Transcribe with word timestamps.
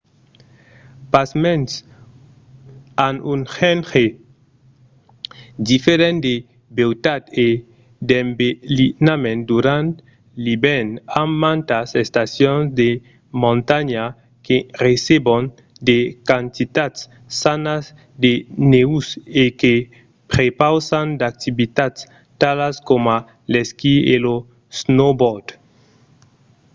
pasmens 1.13 1.71
an 3.07 3.15
un 3.33 3.41
genre 3.55 4.05
diferent 5.69 6.17
de 6.27 6.35
beutat 6.77 7.23
e 7.45 7.47
d'embelinament 8.07 9.41
durant 9.51 9.91
l'ivèrn 10.43 10.89
amb 11.21 11.31
mantas 11.43 11.89
estacions 12.03 12.67
de 12.81 12.89
montanha 13.43 14.05
que 14.45 14.57
recebon 14.85 15.43
de 15.89 15.97
quantitats 16.27 16.99
sanas 17.41 17.85
de 18.23 18.33
nèus 18.73 19.05
e 19.41 19.45
que 19.61 19.73
prepausan 20.31 21.05
d'activitats 21.19 21.99
talas 22.41 22.75
coma 22.87 23.17
l'esquí 23.53 23.95
e 24.13 24.15
lo 24.25 24.35
snowboard 24.79 25.47